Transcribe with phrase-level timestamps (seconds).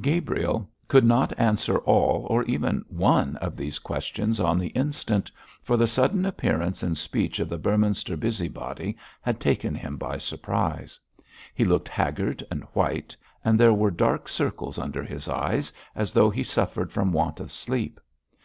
[0.00, 5.30] Gabriel could not answer all, or even one of these questions on the instant,
[5.62, 10.98] for the sudden appearance and speech of the Beorminster busybody had taken him by surprise.
[11.54, 16.28] He looked haggard and white, and there were dark circles under his eyes, as though
[16.30, 18.00] he suffered from want of sleep.